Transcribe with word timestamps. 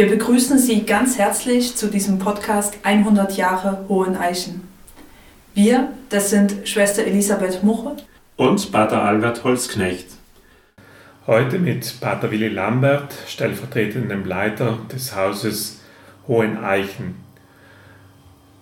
Wir 0.00 0.08
begrüßen 0.08 0.58
Sie 0.58 0.84
ganz 0.84 1.18
herzlich 1.18 1.76
zu 1.76 1.88
diesem 1.88 2.18
Podcast 2.18 2.78
100 2.84 3.36
Jahre 3.36 3.84
Hohen 3.86 4.16
Eichen. 4.16 4.62
Wir, 5.52 5.92
das 6.08 6.30
sind 6.30 6.66
Schwester 6.66 7.04
Elisabeth 7.04 7.62
Muche 7.62 7.96
und 8.36 8.72
Pater 8.72 9.02
Albert 9.02 9.44
Holzknecht. 9.44 10.06
Heute 11.26 11.58
mit 11.58 12.00
Pater 12.00 12.30
Willi 12.30 12.48
Lambert, 12.48 13.12
stellvertretendem 13.28 14.24
Leiter 14.24 14.78
des 14.90 15.14
Hauses 15.14 15.80
Hohen 16.26 16.56
Eichen. 16.64 17.16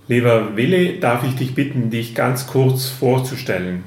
Lieber 0.08 0.56
Willi, 0.56 0.98
darf 0.98 1.22
ich 1.22 1.36
dich 1.36 1.55
bitten, 1.55 1.88
dich 1.88 2.16
ganz 2.16 2.48
kurz 2.48 2.86
vorzustellen? 2.86 3.84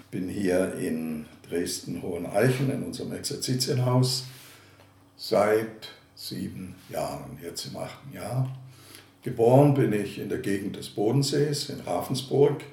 Ich 0.00 0.18
bin 0.18 0.28
hier 0.28 0.74
in 0.78 1.24
Dresden-Hoheneichen 1.48 2.70
in 2.70 2.82
unserem 2.82 3.14
Exerzitienhaus 3.14 4.26
seit 5.16 5.88
sieben 6.18 6.74
Jahren, 6.88 7.38
jetzt 7.40 7.66
im 7.66 7.76
achten 7.76 8.12
Jahr. 8.12 8.54
Geboren 9.22 9.74
bin 9.74 9.92
ich 9.92 10.18
in 10.18 10.28
der 10.28 10.38
Gegend 10.38 10.76
des 10.76 10.88
Bodensees 10.88 11.68
in 11.70 11.80
Ravensburg. 11.80 12.64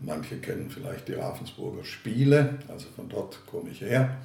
Manche 0.00 0.38
kennen 0.38 0.70
vielleicht 0.70 1.08
die 1.08 1.12
Ravensburger 1.12 1.84
Spiele, 1.84 2.58
also 2.68 2.86
von 2.96 3.08
dort 3.08 3.44
komme 3.46 3.70
ich 3.70 3.82
her. 3.82 4.16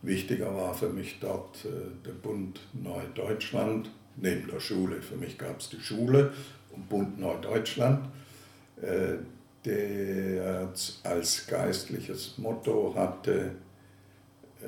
Wichtiger 0.00 0.54
war 0.54 0.74
für 0.74 0.90
mich 0.90 1.18
dort 1.20 1.64
äh, 1.64 1.68
der 2.06 2.12
Bund 2.12 2.60
Neudeutschland, 2.72 3.90
neben 4.16 4.48
der 4.48 4.60
Schule. 4.60 5.02
Für 5.02 5.16
mich 5.16 5.36
gab 5.36 5.60
es 5.60 5.68
die 5.68 5.80
Schule 5.80 6.32
und 6.70 6.88
Bund 6.88 7.18
Neudeutschland, 7.18 8.08
äh, 8.80 9.16
der 9.64 10.68
als 11.04 11.46
geistliches 11.48 12.38
Motto 12.38 12.94
hatte, 12.96 13.52
äh, 14.60 14.66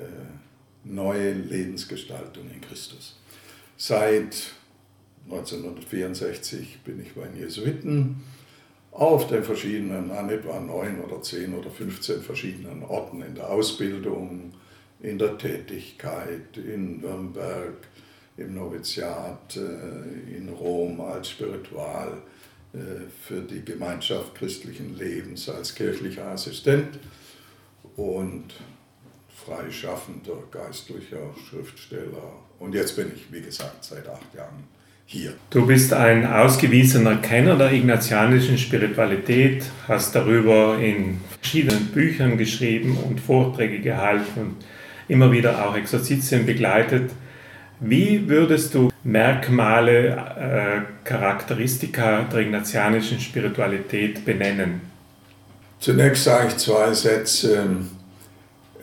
neue 0.84 1.32
Lebensgestaltung 1.32 2.44
in 2.52 2.60
Christus. 2.60 3.16
Seit 3.76 4.52
1964 5.24 6.80
bin 6.84 7.00
ich 7.00 7.14
bei 7.14 7.26
den 7.26 7.38
Jesuiten 7.38 8.22
auf 8.92 9.26
den 9.26 9.42
verschiedenen, 9.42 10.10
an 10.10 10.30
etwa 10.30 10.60
neun 10.60 11.00
oder 11.00 11.20
zehn 11.22 11.54
oder 11.54 11.70
15 11.70 12.22
verschiedenen 12.22 12.84
Orten 12.84 13.22
in 13.22 13.34
der 13.34 13.50
Ausbildung, 13.50 14.52
in 15.00 15.18
der 15.18 15.36
Tätigkeit, 15.36 16.56
in 16.56 17.00
Nürnberg, 17.00 17.74
im 18.36 18.54
Noviziat, 18.54 19.56
äh, 19.56 20.36
in 20.36 20.48
Rom 20.48 21.00
als 21.00 21.30
Spiritual 21.30 22.22
äh, 22.72 22.78
für 23.22 23.40
die 23.40 23.64
Gemeinschaft 23.64 24.34
christlichen 24.34 24.96
Lebens, 24.96 25.48
als 25.48 25.74
kirchlicher 25.74 26.26
Assistent 26.26 26.98
und 27.96 28.54
freischaffender 29.44 30.38
geistlicher 30.50 31.18
Schriftsteller. 31.48 32.32
Und 32.58 32.74
jetzt 32.74 32.96
bin 32.96 33.10
ich, 33.14 33.32
wie 33.32 33.40
gesagt, 33.40 33.84
seit 33.84 34.08
acht 34.08 34.34
Jahren 34.34 34.64
hier. 35.06 35.34
Du 35.50 35.66
bist 35.66 35.92
ein 35.92 36.26
ausgewiesener 36.26 37.16
Kenner 37.16 37.56
der 37.56 37.72
ignatianischen 37.72 38.56
Spiritualität, 38.56 39.64
hast 39.86 40.14
darüber 40.14 40.78
in 40.78 41.20
verschiedenen 41.40 41.86
Büchern 41.86 42.38
geschrieben 42.38 42.96
und 42.96 43.20
Vorträge 43.20 43.80
gehalten 43.80 44.40
und 44.40 44.56
immer 45.08 45.30
wieder 45.30 45.66
auch 45.66 45.76
Exerzitien 45.76 46.46
begleitet. 46.46 47.10
Wie 47.80 48.28
würdest 48.28 48.74
du 48.74 48.90
Merkmale, 49.02 50.06
äh, 50.06 51.06
Charakteristika 51.06 52.22
der 52.22 52.40
ignatianischen 52.40 53.20
Spiritualität 53.20 54.24
benennen? 54.24 54.80
Zunächst 55.80 56.24
sage 56.24 56.48
ich 56.48 56.56
zwei 56.56 56.94
Sätze 56.94 57.66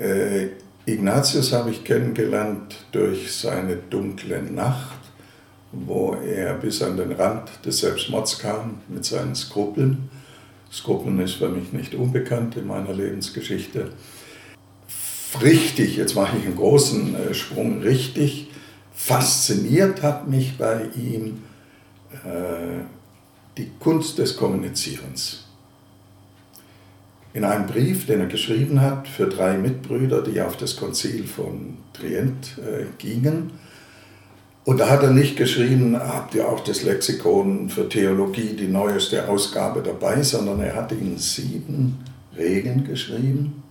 äh, 0.01 0.49
Ignatius 0.85 1.53
habe 1.53 1.71
ich 1.71 1.83
kennengelernt 1.83 2.85
durch 2.91 3.35
seine 3.35 3.75
dunkle 3.75 4.41
Nacht, 4.41 4.99
wo 5.71 6.15
er 6.15 6.55
bis 6.55 6.81
an 6.81 6.97
den 6.97 7.11
Rand 7.11 7.49
des 7.65 7.79
Selbstmords 7.79 8.39
kam 8.39 8.81
mit 8.87 9.05
seinen 9.05 9.35
Skrupeln. 9.35 10.09
Skrupeln 10.71 11.19
ist 11.19 11.35
für 11.35 11.49
mich 11.49 11.71
nicht 11.71 11.95
unbekannt 11.95 12.57
in 12.57 12.67
meiner 12.67 12.93
Lebensgeschichte. 12.93 13.91
Richtig, 15.41 15.97
jetzt 15.97 16.15
mache 16.15 16.37
ich 16.37 16.45
einen 16.45 16.57
großen 16.57 17.15
äh, 17.15 17.33
Sprung, 17.33 17.81
richtig 17.81 18.47
fasziniert 18.93 20.03
hat 20.03 20.27
mich 20.27 20.57
bei 20.57 20.85
ihm 20.95 21.41
äh, 22.23 22.83
die 23.57 23.71
Kunst 23.79 24.19
des 24.19 24.37
Kommunizierens 24.37 25.45
in 27.33 27.45
einem 27.45 27.67
Brief, 27.67 28.05
den 28.05 28.19
er 28.19 28.25
geschrieben 28.27 28.81
hat 28.81 29.07
für 29.07 29.27
drei 29.27 29.57
Mitbrüder, 29.57 30.21
die 30.21 30.41
auf 30.41 30.57
das 30.57 30.75
Konzil 30.75 31.25
von 31.25 31.77
Trient 31.93 32.57
äh, 32.57 32.85
gingen. 32.97 33.51
Und 34.63 34.79
da 34.79 34.89
hat 34.89 35.01
er 35.01 35.11
nicht 35.11 35.37
geschrieben, 35.37 35.97
habt 35.97 36.35
ihr 36.35 36.47
auch 36.47 36.59
das 36.59 36.83
Lexikon 36.83 37.69
für 37.69 37.89
Theologie, 37.89 38.55
die 38.55 38.67
neueste 38.67 39.27
Ausgabe 39.27 39.81
dabei, 39.81 40.21
sondern 40.21 40.59
er 40.59 40.75
hat 40.75 40.91
ihnen 40.91 41.17
sieben 41.17 42.03
Regeln 42.37 42.83
geschrieben 42.83 43.63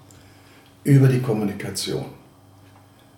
über 0.82 1.06
die 1.06 1.20
Kommunikation. 1.20 2.06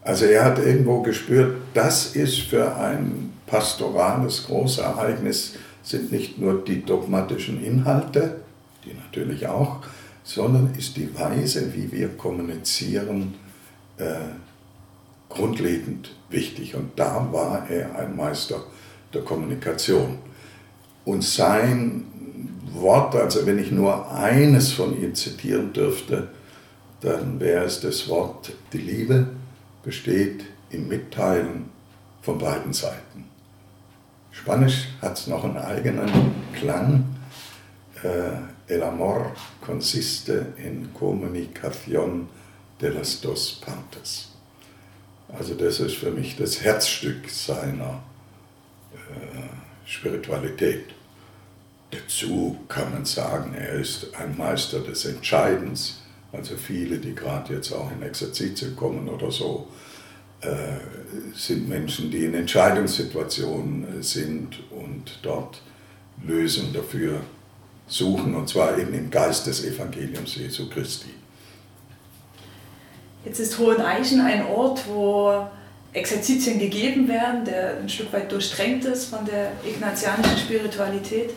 Also 0.03 0.25
er 0.25 0.45
hat 0.45 0.59
irgendwo 0.59 1.01
gespürt, 1.01 1.55
das 1.75 2.17
ist 2.17 2.41
für 2.41 2.77
ein 2.77 3.33
pastorales 3.47 4.45
Großereignis, 4.47 5.55
sind 5.83 6.13
nicht 6.13 6.39
nur 6.39 6.65
die 6.65 6.85
dogmatischen 6.85 7.63
Inhalte, 7.65 8.41
die 8.85 8.95
natürlich 8.95 9.47
auch, 9.47 9.79
sondern 10.25 10.75
ist 10.75 10.97
die 10.97 11.17
Weise, 11.19 11.75
wie 11.75 11.91
wir 11.91 12.09
kommunizieren, 12.17 13.35
äh, 13.99 14.15
grundlegend 15.29 16.15
wichtig. 16.31 16.75
Und 16.75 16.91
da 16.97 17.29
war 17.33 17.69
er 17.69 17.99
ein 17.99 18.17
Meister 18.17 18.63
der 19.13 19.23
Kommunikation. 19.23 20.19
Und 21.05 21.25
sein 21.25 22.05
Wort, 22.73 23.15
also 23.15 23.47
wenn 23.47 23.59
ich 23.59 23.71
nur 23.71 24.13
eines 24.13 24.73
von 24.73 25.01
ihm 25.01 25.15
zitieren 25.15 25.73
dürfte, 25.73 26.29
dann 27.01 27.41
wäre 27.41 27.65
es 27.65 27.81
das 27.81 28.09
Wort, 28.09 28.53
die 28.73 28.79
Liebe 28.79 29.27
besteht 29.83 30.45
im 30.71 30.89
Mitteilen 30.89 31.67
von 32.23 32.39
beiden 32.39 32.73
Seiten. 32.73 33.25
Spanisch 34.31 34.89
hat 35.03 35.19
es 35.19 35.27
noch 35.27 35.45
einen 35.45 35.59
eigenen 35.59 36.11
Klang. 36.55 37.05
El 38.73 38.83
amor 38.83 39.33
consiste 39.61 40.55
en 40.57 40.89
comunicación 40.99 42.27
de 42.81 42.91
las 42.91 43.21
dos 43.21 43.61
partes. 43.63 44.29
Also 45.29 45.55
das 45.55 45.79
ist 45.81 45.97
für 45.97 46.11
mich 46.11 46.37
das 46.37 46.63
Herzstück 46.63 47.29
seiner 47.29 48.03
äh, 48.95 49.87
Spiritualität. 49.87 50.87
Dazu 51.91 52.61
kann 52.67 52.93
man 52.93 53.05
sagen, 53.05 53.53
er 53.53 53.75
ist 53.75 54.15
ein 54.15 54.39
Meister 54.39 54.81
des 54.81 55.05
Entscheidens. 55.05 56.01
Also 56.33 56.57
viele, 56.57 56.97
die 56.97 57.15
gerade 57.15 57.53
jetzt 57.53 57.73
auch 57.73 57.93
in 57.93 58.01
Exerzitien 58.01 58.75
kommen 58.75 59.07
oder 59.07 59.31
so, 59.31 59.69
äh, 60.41 60.79
sind 61.35 61.69
Menschen, 61.69 62.11
die 62.11 62.25
in 62.25 62.33
Entscheidungssituationen 62.33 64.01
äh, 64.01 64.03
sind 64.03 64.61
und 64.71 65.19
dort 65.23 65.61
Lösungen 66.25 66.73
dafür 66.73 67.21
suchen, 67.87 68.35
und 68.35 68.49
zwar 68.49 68.79
eben 68.79 68.95
im 68.95 69.11
Geist 69.11 69.47
des 69.47 69.65
Evangeliums 69.65 70.37
Jesu 70.37 70.69
Christi. 70.69 71.11
Jetzt 73.25 73.39
ist 73.39 73.59
Hoheneichen 73.59 74.21
ein 74.21 74.47
Ort, 74.47 74.83
wo 74.89 75.47
Exerzitien 75.93 76.59
gegeben 76.59 77.07
werden, 77.07 77.45
der 77.45 77.79
ein 77.79 77.89
Stück 77.89 78.13
weit 78.13 78.33
durchdrängt 78.33 78.85
ist 78.85 79.07
von 79.07 79.25
der 79.25 79.53
ignatianischen 79.65 80.39
Spiritualität. 80.39 81.31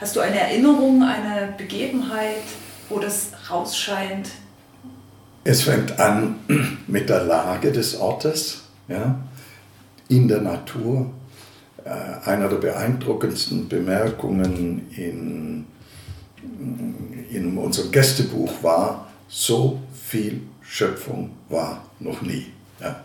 Hast 0.00 0.14
du 0.14 0.20
eine 0.20 0.38
Erinnerung, 0.38 1.02
eine 1.02 1.54
Begebenheit, 1.56 2.42
wo 2.88 2.98
das 2.98 3.30
rausscheint? 3.50 4.28
Es 5.44 5.62
fängt 5.62 5.98
an 5.98 6.36
mit 6.86 7.08
der 7.08 7.24
Lage 7.24 7.72
des 7.72 7.98
Ortes, 7.98 8.62
ja, 8.88 9.18
in 10.08 10.28
der 10.28 10.42
Natur. 10.42 11.10
Äh, 11.86 12.28
einer 12.28 12.48
der 12.48 12.56
beeindruckendsten 12.56 13.68
Bemerkungen 13.68 14.90
in 14.90 15.66
in 17.30 17.56
unserem 17.58 17.90
Gästebuch 17.90 18.62
war, 18.62 19.08
so 19.28 19.80
viel 19.92 20.42
Schöpfung 20.62 21.30
war 21.48 21.84
noch 22.00 22.22
nie. 22.22 22.46
Ja. 22.80 23.04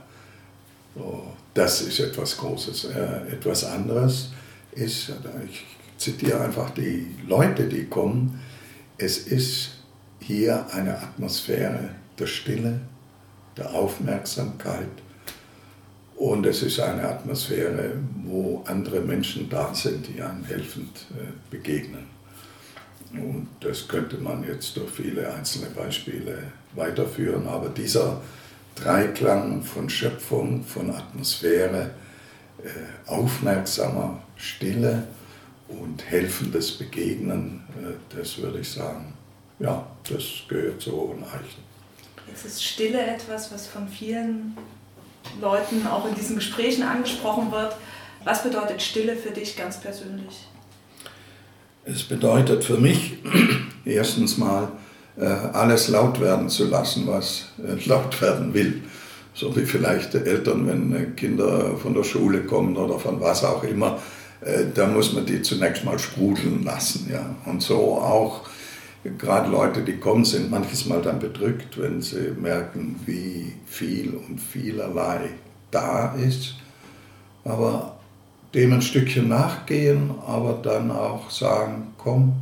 So, 0.96 1.24
das 1.54 1.82
ist 1.82 2.00
etwas 2.00 2.38
Großes. 2.38 2.86
Äh, 2.86 3.34
etwas 3.34 3.64
anderes 3.64 4.32
ist, 4.72 5.12
ich 5.50 5.66
zitiere 5.98 6.42
einfach 6.42 6.70
die 6.72 7.16
Leute, 7.28 7.68
die 7.68 7.86
kommen, 7.86 8.40
es 8.98 9.18
ist 9.18 9.72
hier 10.20 10.66
eine 10.74 10.98
Atmosphäre 10.98 11.90
der 12.18 12.28
Stille, 12.28 12.80
der 13.58 13.74
Aufmerksamkeit 13.74 14.90
und 16.22 16.46
es 16.46 16.62
ist 16.62 16.80
eine 16.80 17.02
Atmosphäre, 17.08 17.94
wo 18.26 18.64
andere 18.68 19.00
Menschen 19.00 19.50
da 19.50 19.74
sind, 19.74 20.08
die 20.08 20.22
einem 20.22 20.46
helfend 20.46 21.08
äh, 21.18 21.24
begegnen. 21.50 22.06
Und 23.12 23.48
das 23.60 23.88
könnte 23.88 24.18
man 24.18 24.44
jetzt 24.44 24.78
durch 24.78 24.92
viele 24.92 25.34
einzelne 25.34 25.72
Beispiele 25.72 26.44
weiterführen, 26.76 27.48
aber 27.48 27.70
dieser 27.70 28.22
Dreiklang 28.76 29.64
von 29.64 29.90
Schöpfung, 29.90 30.64
von 30.64 30.92
Atmosphäre, 30.92 31.90
äh, 32.64 33.10
aufmerksamer 33.10 34.22
Stille 34.36 35.08
und 35.70 36.06
helfendes 36.06 36.78
Begegnen, 36.78 37.64
äh, 37.82 38.16
das 38.16 38.38
würde 38.38 38.60
ich 38.60 38.70
sagen, 38.70 39.14
ja, 39.58 39.88
das 40.08 40.24
gehört 40.48 40.82
zu 40.82 40.92
Hohen 40.92 41.24
Eichen. 41.24 41.64
Jetzt 42.28 42.46
ist 42.46 42.64
Stille 42.64 43.02
etwas, 43.02 43.52
was 43.52 43.66
von 43.66 43.88
vielen 43.88 44.56
Leuten 45.40 45.86
auch 45.88 46.08
in 46.08 46.16
diesen 46.16 46.36
Gesprächen 46.36 46.84
angesprochen 46.84 47.52
wird. 47.52 47.76
Was 48.24 48.44
bedeutet 48.44 48.82
Stille 48.82 49.16
für 49.16 49.32
dich 49.32 49.56
ganz 49.56 49.80
persönlich? 49.80 50.48
Es 51.84 52.04
bedeutet 52.04 52.64
für 52.64 52.78
mich 52.78 53.18
erstens 53.86 54.38
mal, 54.38 54.72
äh, 55.18 55.26
alles 55.26 55.90
laut 55.90 56.22
werden 56.22 56.50
zu 56.50 56.66
lassen, 56.66 57.08
was 57.08 57.50
äh, 57.60 57.76
laut 57.88 58.22
werden 58.22 58.54
will. 58.54 58.82
So 59.34 59.56
wie 59.56 59.66
vielleicht 59.66 60.14
Eltern, 60.14 60.68
wenn 60.68 60.96
äh, 60.96 61.06
Kinder 61.16 61.76
von 61.78 61.94
der 61.94 62.04
Schule 62.04 62.42
kommen 62.42 62.78
oder 62.78 63.00
von 63.00 63.20
was 63.20 63.44
auch 63.44 63.64
immer, 63.64 64.00
da 64.74 64.88
muss 64.88 65.14
man 65.14 65.24
die 65.24 65.44
zunächst 65.44 65.86
mal 65.86 66.00
sprudeln 66.00 66.64
lassen. 66.64 67.08
Ja. 67.14 67.36
Und 67.46 67.62
so 67.62 67.76
auch 68.00 68.42
gerade 69.04 69.50
Leute, 69.50 69.82
die 69.82 69.98
kommen, 69.98 70.26
sind 70.26 70.52
manches 70.52 70.86
Mal 70.86 71.02
dann 71.02 71.20
bedrückt, 71.20 71.80
wenn 71.80 72.02
sie 72.02 72.32
merken, 72.40 73.00
wie 73.06 73.54
viel 73.66 74.14
und 74.14 74.40
vielerlei 74.40 75.30
da 75.72 76.14
ist. 76.16 76.56
Aber 77.44 77.98
dem 78.54 78.74
ein 78.74 78.82
Stückchen 78.82 79.28
nachgehen, 79.28 80.12
aber 80.26 80.60
dann 80.62 80.92
auch 80.92 81.30
sagen, 81.30 81.94
komm, 81.98 82.34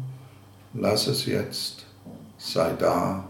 lass 0.74 1.08
es 1.08 1.26
jetzt, 1.26 1.86
sei 2.38 2.74
da. 2.78 3.26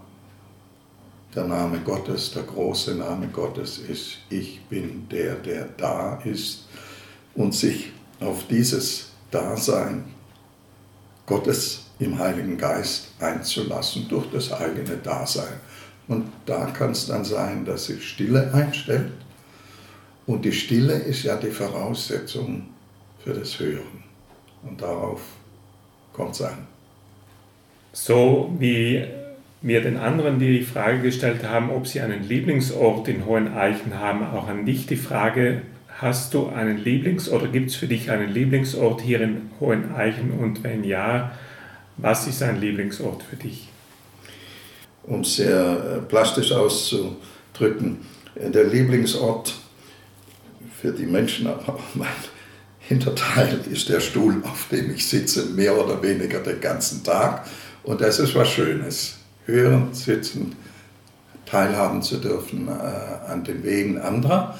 Der 1.35 1.43
Name 1.43 1.79
Gottes, 1.81 2.31
der 2.31 2.41
große 2.41 2.95
Name 2.95 3.27
Gottes 3.27 3.77
ist, 3.77 4.17
ich 4.31 4.61
bin 4.65 5.07
der, 5.09 5.35
der 5.35 5.65
da 5.77 6.15
ist 6.23 6.67
und 7.35 7.53
sich 7.53 7.91
auf 8.19 8.47
dieses 8.47 9.11
Dasein 9.29 10.05
Gottes 11.27 11.88
im 11.99 12.17
Heiligen 12.17 12.57
Geist 12.57 13.09
einzulassen 13.19 14.07
durch 14.07 14.29
das 14.31 14.51
eigene 14.51 14.97
Dasein. 14.97 15.59
Und 16.07 16.25
da 16.45 16.65
kann 16.65 16.91
es 16.91 17.05
dann 17.07 17.23
sein, 17.23 17.65
dass 17.65 17.85
sich 17.85 18.07
Stille 18.07 18.51
einstellt 18.53 19.11
und 20.29 20.45
die 20.45 20.51
Stille 20.51 20.93
ist 20.93 21.23
ja 21.23 21.37
die 21.37 21.49
Voraussetzung 21.49 22.67
für 23.23 23.33
das 23.33 23.59
Hören. 23.59 24.03
Und 24.61 24.79
darauf 24.79 25.21
kommt 26.13 26.35
es 26.35 26.43
an. 26.43 26.67
So 27.93 28.53
wie 28.59 29.05
wir 29.63 29.81
den 29.81 29.97
anderen 29.97 30.37
die 30.37 30.61
Frage 30.61 31.01
gestellt 31.01 31.43
haben, 31.43 31.71
ob 31.71 31.87
sie 31.87 31.99
einen 32.01 32.23
Lieblingsort 32.27 33.07
in 33.07 33.25
Hohen 33.25 33.53
Eichen 33.55 33.99
haben, 33.99 34.23
auch 34.23 34.47
an 34.47 34.67
dich 34.67 34.85
die 34.85 34.97
Frage, 34.97 35.63
hast 35.97 36.35
du 36.35 36.47
einen 36.49 36.77
Lieblingsort 36.77 37.41
oder 37.41 37.51
gibt 37.51 37.71
es 37.71 37.75
für 37.75 37.87
dich 37.87 38.11
einen 38.11 38.29
Lieblingsort 38.29 39.01
hier 39.01 39.21
in 39.21 39.49
Hohen 39.59 39.95
Eichen 39.95 40.29
und 40.29 40.63
wenn 40.63 40.83
ja, 40.83 41.31
was 42.01 42.27
ist 42.27 42.41
ein 42.43 42.59
Lieblingsort 42.59 43.23
für 43.23 43.35
dich? 43.35 43.69
Um 45.03 45.23
sehr 45.23 45.97
äh, 45.97 45.99
plastisch 46.01 46.51
auszudrücken, 46.51 47.97
der 48.35 48.63
Lieblingsort 48.65 49.55
für 50.81 50.91
die 50.91 51.05
Menschen, 51.05 51.47
aber 51.47 51.79
mein 51.93 52.07
Hinterteil 52.79 53.59
ist 53.69 53.89
der 53.89 53.99
Stuhl, 53.99 54.41
auf 54.43 54.67
dem 54.71 54.91
ich 54.91 55.07
sitze, 55.07 55.45
mehr 55.47 55.77
oder 55.77 56.01
weniger 56.01 56.39
den 56.39 56.59
ganzen 56.59 57.03
Tag. 57.03 57.45
Und 57.83 58.01
das 58.01 58.19
ist 58.19 58.33
was 58.33 58.49
Schönes. 58.49 59.17
Hören, 59.45 59.93
sitzen, 59.93 60.55
teilhaben 61.45 62.01
zu 62.01 62.17
dürfen 62.17 62.67
äh, 62.67 63.31
an 63.31 63.43
den 63.43 63.63
Wegen 63.63 63.99
anderer. 63.99 64.57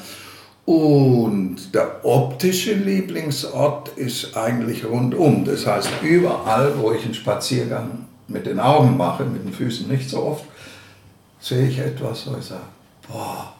Und 0.69 1.73
der 1.73 2.05
optische 2.05 2.73
Lieblingsort 2.73 3.87
ist 3.97 4.37
eigentlich 4.37 4.85
rundum. 4.85 5.43
Das 5.43 5.65
heißt, 5.65 5.89
überall, 6.03 6.77
wo 6.77 6.91
ich 6.91 7.03
einen 7.05 7.15
Spaziergang 7.15 8.05
mit 8.27 8.45
den 8.45 8.59
Augen 8.59 8.95
mache, 8.95 9.25
mit 9.25 9.43
den 9.43 9.51
Füßen 9.51 9.87
nicht 9.87 10.07
so 10.07 10.21
oft, 10.21 10.45
sehe 11.39 11.67
ich 11.67 11.79
etwas, 11.79 12.27
wo 12.27 12.37
ich 12.37 12.45
sage, 12.45 12.61
boah, 13.07 13.51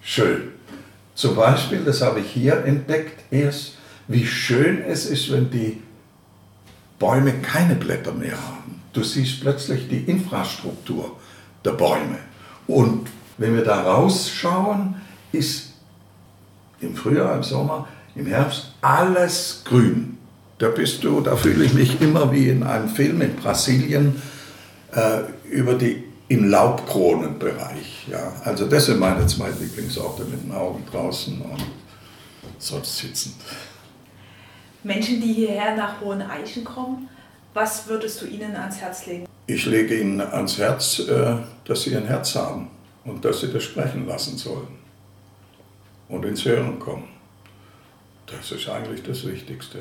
schön. 0.00 0.52
Zum 1.16 1.34
Beispiel, 1.34 1.80
das 1.84 2.00
habe 2.00 2.20
ich 2.20 2.30
hier 2.30 2.64
entdeckt 2.64 3.24
erst, 3.32 3.72
wie 4.06 4.24
schön 4.24 4.82
es 4.82 5.06
ist, 5.06 5.32
wenn 5.32 5.50
die 5.50 5.82
Bäume 7.00 7.32
keine 7.42 7.74
Blätter 7.74 8.12
mehr 8.12 8.36
haben. 8.36 8.80
Du 8.92 9.02
siehst 9.02 9.40
plötzlich 9.40 9.88
die 9.88 10.04
Infrastruktur 10.08 11.16
der 11.64 11.72
Bäume. 11.72 12.20
Und 12.68 13.08
wenn 13.36 13.56
wir 13.56 13.64
da 13.64 13.82
rausschauen, 13.82 14.94
ist 15.32 15.71
im 16.82 16.96
Frühjahr, 16.96 17.36
im 17.36 17.42
Sommer, 17.42 17.88
im 18.14 18.26
Herbst 18.26 18.72
alles 18.80 19.62
grün. 19.64 20.18
Da 20.58 20.68
bist 20.68 21.02
du, 21.02 21.20
da 21.20 21.36
fühle 21.36 21.64
ich 21.64 21.74
mich 21.74 22.00
immer 22.00 22.30
wie 22.32 22.48
in 22.48 22.62
einem 22.62 22.88
Film 22.88 23.20
in 23.20 23.36
Brasilien 23.36 24.20
äh, 24.92 25.20
über 25.50 25.74
die 25.74 26.04
im 26.28 26.48
Laubkronenbereich. 26.48 28.06
Ja. 28.10 28.32
Also 28.44 28.66
das 28.66 28.86
sind 28.86 28.98
meine 28.98 29.26
zwei 29.26 29.50
Lieblingsorte 29.50 30.24
mit 30.24 30.42
den 30.44 30.52
Augen 30.52 30.84
draußen 30.90 31.40
und 31.40 31.62
sonst 32.58 32.96
sitzend. 32.96 33.34
Menschen, 34.82 35.20
die 35.20 35.32
hierher 35.32 35.76
nach 35.76 36.00
Hohen 36.00 36.22
Eichen 36.22 36.64
kommen, 36.64 37.08
was 37.54 37.86
würdest 37.86 38.22
du 38.22 38.26
ihnen 38.26 38.56
ans 38.56 38.80
Herz 38.80 39.06
legen? 39.06 39.26
Ich 39.46 39.66
lege 39.66 40.00
ihnen 40.00 40.20
ans 40.20 40.58
Herz, 40.58 41.00
äh, 41.00 41.36
dass 41.64 41.82
sie 41.82 41.96
ein 41.96 42.06
Herz 42.06 42.34
haben 42.34 42.68
und 43.04 43.24
dass 43.24 43.40
sie 43.40 43.52
das 43.52 43.64
sprechen 43.64 44.06
lassen 44.06 44.38
sollen 44.38 44.81
und 46.12 46.24
ins 46.24 46.44
Hören 46.44 46.78
kommen. 46.78 47.08
Das 48.26 48.52
ist 48.52 48.68
eigentlich 48.68 49.02
das 49.02 49.26
Wichtigste. 49.26 49.78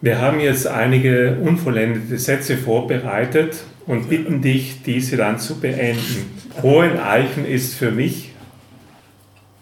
Wir 0.00 0.20
haben 0.20 0.40
jetzt 0.40 0.66
einige 0.66 1.38
unvollendete 1.42 2.18
Sätze 2.18 2.56
vorbereitet 2.56 3.62
und 3.86 4.08
bitten 4.08 4.42
dich, 4.42 4.82
diese 4.82 5.16
dann 5.16 5.38
zu 5.38 5.60
beenden. 5.60 6.40
Hohen 6.62 6.98
Eichen 6.98 7.46
ist 7.46 7.74
für 7.74 7.90
mich 7.90 8.32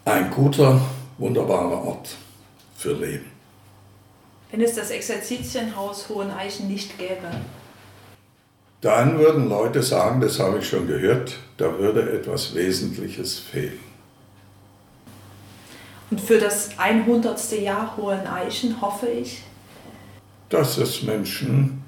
ein 0.05 0.31
guter, 0.31 0.81
wunderbarer 1.17 1.83
Ort 1.83 2.15
für 2.75 2.93
Leben. 2.93 3.25
Wenn 4.51 4.61
es 4.61 4.75
das 4.75 4.89
Exerzitienhaus 4.89 6.09
Hohen 6.09 6.31
Eichen 6.31 6.67
nicht 6.67 6.97
gäbe? 6.97 7.29
Dann 8.81 9.19
würden 9.19 9.49
Leute 9.49 9.83
sagen, 9.83 10.21
das 10.21 10.39
habe 10.39 10.59
ich 10.59 10.69
schon 10.69 10.87
gehört, 10.87 11.37
da 11.57 11.77
würde 11.77 12.13
etwas 12.13 12.55
Wesentliches 12.55 13.37
fehlen. 13.37 13.88
Und 16.11 16.21
für 16.21 16.39
das 16.39 16.77
100. 16.77 17.51
Jahr 17.61 17.95
Hohen 17.97 18.25
Eichen 18.25 18.81
hoffe 18.81 19.07
ich, 19.07 19.43
dass 20.49 20.77
es 20.77 21.03
Menschen 21.03 21.83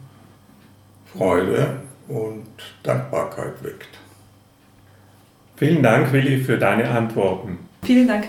Freude 1.13 1.81
und 2.07 2.45
Dankbarkeit 2.83 3.63
weckt. 3.63 3.99
Vielen 5.55 5.83
Dank, 5.83 6.11
Willi, 6.13 6.37
für 6.37 6.57
deine 6.57 6.89
Antworten. 6.89 7.59
Vielen 7.83 8.07
Dank. 8.07 8.27